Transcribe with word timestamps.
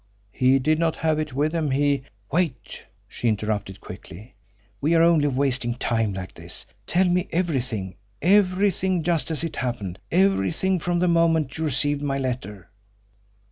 "He 0.31 0.57
did 0.57 0.79
not 0.79 0.95
have 0.95 1.19
it 1.19 1.31
with 1.33 1.53
him; 1.53 1.69
he" 1.69 2.01
"Wait!" 2.31 2.85
she 3.07 3.27
interrupted 3.27 3.79
quickly. 3.79 4.33
"We 4.81 4.95
are 4.95 5.03
only 5.03 5.27
wasting 5.27 5.75
time 5.75 6.11
like 6.11 6.33
this! 6.33 6.65
Tell 6.87 7.05
me 7.05 7.27
everything, 7.31 7.97
everything 8.19 9.03
just 9.03 9.29
as 9.29 9.43
it 9.43 9.57
happened, 9.57 9.99
everything 10.11 10.79
from 10.79 10.97
the 10.97 11.07
moment 11.07 11.55
you 11.55 11.63
received 11.65 12.01
my 12.01 12.17
letter." 12.17 12.71